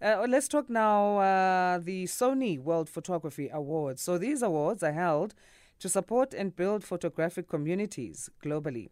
[0.00, 4.02] Uh, let's talk now uh, the Sony World Photography Awards.
[4.02, 5.34] So these awards are held
[5.78, 8.90] to support and build photographic communities globally.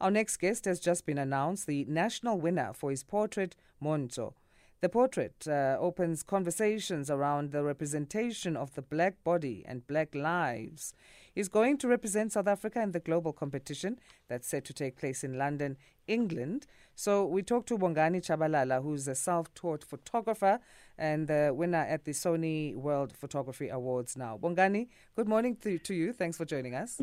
[0.00, 4.34] Our next guest has just been announced, the national winner for his portrait, Montsho.
[4.80, 10.94] The portrait uh, opens conversations around the representation of the black body and black lives.
[11.34, 13.98] He's going to represent South Africa in the global competition
[14.28, 15.76] that's set to take place in London,
[16.06, 16.66] England.
[16.94, 20.60] So we talked to Bongani Tshabalala, who's a self-taught photographer
[20.96, 24.38] and the winner at the Sony World Photography Awards now.
[24.40, 26.12] Bongani, good morning to, to you.
[26.12, 27.00] Thanks for joining us.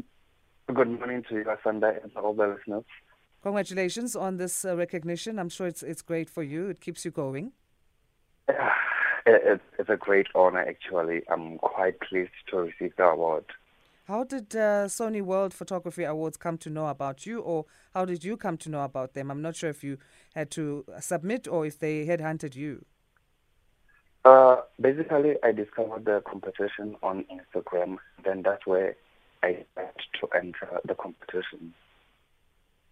[0.73, 2.86] Good morning to you, Asanda, and all the listeners.
[3.44, 5.39] Congratulations on this uh, recognition.
[5.39, 6.70] I'm sure it's it's great for you.
[6.70, 7.52] It keeps you going.
[9.25, 11.23] It's, it's a great honor, actually.
[11.30, 13.45] I'm quite pleased to receive the award.
[14.11, 18.25] How did uh, Sony World Photography Awards come to know about you, or how did
[18.25, 19.31] you come to know about them?
[19.31, 19.99] I'm not sure if you
[20.35, 22.83] had to submit or if they headhunted you.
[24.25, 27.99] Uh, basically, I discovered the competition on Instagram.
[28.25, 28.97] Then that's where
[29.44, 31.73] I had to enter the competition.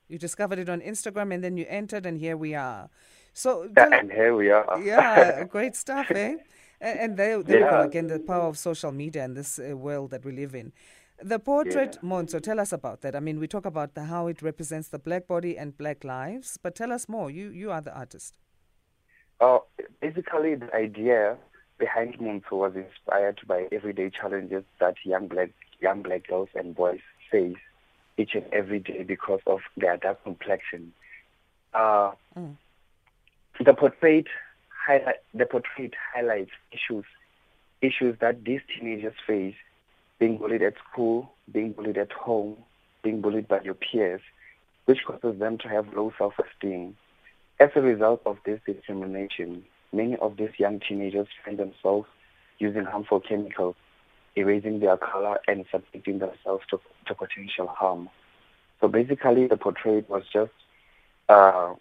[0.07, 2.89] You discovered it on Instagram, and then you entered, and here we are.
[3.33, 4.81] So yeah, and here we are.
[4.81, 6.37] yeah, great stuff, eh?
[6.79, 7.65] And there, there yeah.
[7.65, 10.55] we go again, the power of social media and this uh, world that we live
[10.55, 10.71] in.
[11.21, 12.09] The portrait, yeah.
[12.09, 13.15] Montsho, tell us about that.
[13.15, 16.57] I mean, we talk about the, how it represents the black body and black lives,
[16.61, 17.29] but tell us more.
[17.29, 18.37] You you are the artist.
[19.41, 19.59] Uh,
[20.01, 21.37] basically, the idea
[21.77, 26.99] behind Montsho was inspired by everyday challenges that young black young black girls and boys
[27.31, 27.57] face
[28.17, 30.93] each and every day because of their dark complexion.
[31.73, 32.55] Uh, mm.
[33.63, 34.27] The portrait
[34.85, 37.05] highlight the portrait highlights issues
[37.81, 39.55] issues that these teenagers face
[40.19, 42.57] being bullied at school, being bullied at home,
[43.03, 44.21] being bullied by your peers,
[44.85, 46.95] which causes them to have low self-esteem.
[47.59, 52.07] As a result of this discrimination, many of these young teenagers find themselves
[52.59, 53.75] using harmful chemicals,
[54.35, 58.09] erasing their color and subjecting themselves to, to potential harm.
[58.81, 60.51] So basically, the portrait was just,
[61.27, 61.73] uh,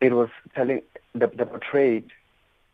[0.00, 0.82] it was telling,
[1.14, 2.04] the, the portrait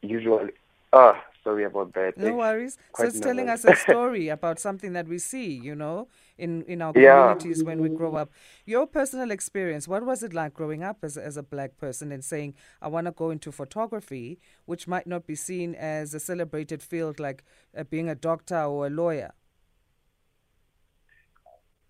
[0.02, 0.52] usually,
[0.92, 2.16] uh, sorry about that.
[2.16, 2.78] No worries.
[2.96, 6.82] So it's telling us a story about something that we see, you know, in, in
[6.82, 7.66] our communities yeah.
[7.66, 8.30] when we grow up.
[8.64, 12.24] Your personal experience, what was it like growing up as, as a black person and
[12.24, 16.82] saying, I want to go into photography, which might not be seen as a celebrated
[16.82, 17.44] field like
[17.76, 19.32] uh, being a doctor or a lawyer?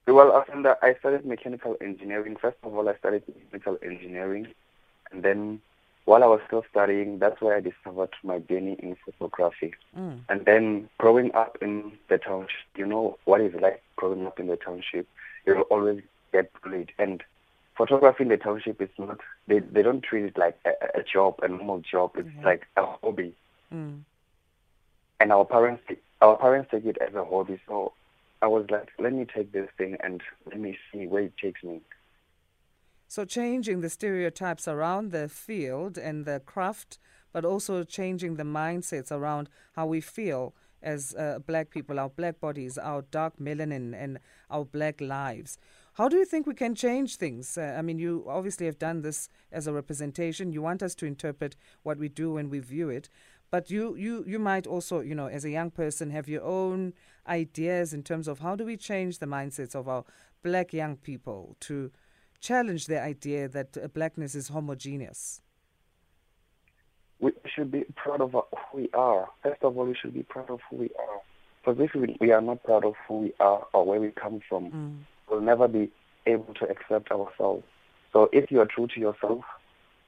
[0.07, 0.43] Well,
[0.83, 2.37] I studied mechanical engineering.
[2.41, 4.47] First of all, I studied mechanical engineering,
[5.13, 5.61] and then
[6.09, 9.75] while I was still studying, that's where I discovered my journey in photography.
[9.95, 10.21] Mm.
[10.31, 14.47] And then growing up in the township, you know what it's like growing up in
[14.47, 15.07] the township.
[15.45, 16.01] You'll always
[16.33, 16.93] get bullied.
[16.99, 17.23] And
[17.77, 21.41] photography in the township is not, they, they don't treat it like a, a job,
[21.43, 22.13] a normal job.
[22.15, 22.43] It's mm-hmm.
[22.43, 23.35] like a hobby.
[23.71, 24.01] Mm.
[25.21, 25.83] And our parents,
[26.23, 27.61] our parents take it as a hobby.
[27.69, 27.93] So
[28.41, 31.63] I was like, let me take this thing and let me see where it takes
[31.63, 31.83] me.
[33.11, 36.99] So, changing the stereotypes around the field and the craft,
[37.33, 42.39] but also changing the mindsets around how we feel as uh, black people, our black
[42.39, 44.19] bodies, our dark melanin, and
[44.51, 45.59] our black lives.
[45.95, 47.57] How do you think we can change things?
[47.57, 50.53] Uh, I mean, you obviously have done this as a representation.
[50.53, 53.09] You want us to interpret what we do when we view it.
[53.51, 56.93] But you, you, you might also, you know, as a young person, have your own
[57.27, 60.05] ideas in terms of how do we change the mindsets of our
[60.43, 61.91] black young people to
[62.41, 65.41] challenge the idea that uh, blackness is homogeneous?
[67.21, 69.29] We should be proud of who we are.
[69.43, 71.21] First of all, we should be proud of who we are.
[71.65, 74.71] Because if we are not proud of who we are or where we come from,
[74.71, 74.99] mm.
[75.29, 75.91] we'll never be
[76.27, 77.65] able to accept ourselves.
[78.13, 79.45] So if you are true to yourself,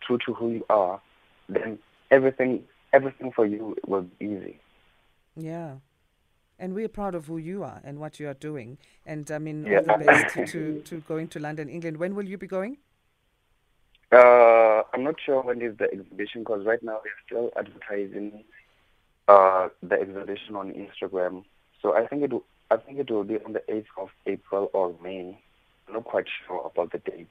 [0.06, 1.00] true to who you are,
[1.48, 1.78] then
[2.10, 4.60] everything everything for you will be easy.
[5.36, 5.76] Yeah.
[6.60, 8.78] And we're proud of who you are and what you are doing.
[9.06, 9.80] And I mean, yeah.
[9.88, 11.96] all the best to, to going to London, England.
[11.96, 12.76] When will you be going?
[14.12, 18.44] Uh, I'm not sure when is the exhibition because right now we're still advertising
[19.26, 21.44] uh, the exhibition on Instagram.
[21.80, 22.32] So I think it
[22.70, 25.38] I think it will be on the 8th of April or May.
[25.88, 27.28] I'm not quite sure about the date.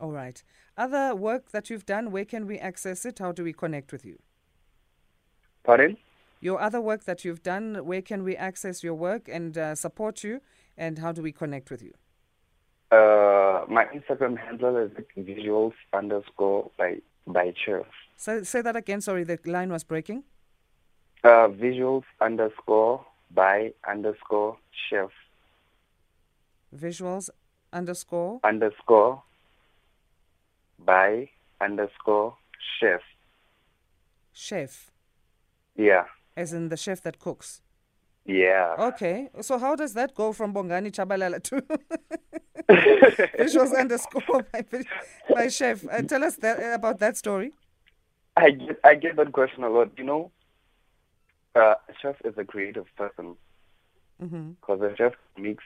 [0.00, 0.42] All right.
[0.76, 3.18] Other work that you've done, where can we access it?
[3.20, 4.18] How do we connect with you?
[5.64, 5.96] Pardon?
[6.40, 10.22] Your other work that you've done, where can we access your work and uh, support
[10.22, 10.40] you,
[10.76, 11.92] and how do we connect with you?
[12.90, 17.86] Uh, my Instagram handle is visuals underscore by by chef.
[18.16, 19.00] So say that again.
[19.00, 20.22] Sorry, the line was breaking.
[21.24, 23.04] Uh, visuals underscore
[23.34, 24.56] by underscore
[24.88, 25.10] chef.
[26.74, 27.30] Visuals
[27.72, 29.22] underscore underscore
[30.84, 31.28] by
[31.60, 32.36] underscore
[32.78, 33.00] chef.
[34.32, 34.92] Chef.
[35.74, 36.04] Yeah.
[36.36, 37.62] As in the chef that cooks.
[38.26, 38.74] Yeah.
[38.78, 41.62] Okay, so how does that go from Bongani Tshabalala to
[43.38, 44.64] visuals underscore by,
[45.32, 45.84] by chef?
[45.88, 47.52] Uh, tell us that, about that story.
[48.36, 49.90] I get I get that question a lot.
[49.96, 50.30] You know,
[51.54, 53.36] uh, a chef is a creative person
[54.20, 55.62] hmm because a chef mix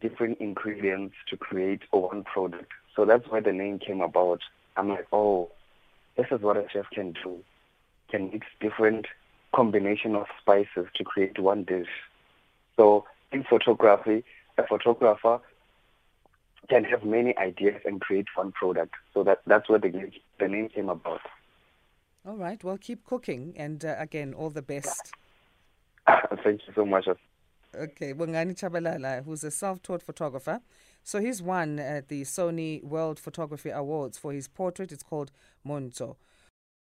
[0.00, 2.70] different ingredients to create one product.
[2.94, 4.40] So that's why the name came about.
[4.76, 5.50] I'm like, oh,
[6.16, 7.42] this is what a chef can do.
[8.10, 9.06] Can mix different
[9.54, 11.88] combination of spices to create one dish.
[12.76, 14.24] So in photography,
[14.58, 15.40] a photographer
[16.68, 18.94] can have many ideas and create one product.
[19.14, 21.20] So that that's where the name, the name came about.
[22.26, 25.12] All right, well, keep cooking, and uh, again, all the best.
[26.44, 27.08] Thank you so much.
[27.74, 30.60] Okay, Bongani Tshabalala, who's a self-taught photographer.
[31.02, 34.92] So he's won at the Sony World Photography Awards for his portrait.
[34.92, 35.32] It's called
[35.66, 36.16] Montsho.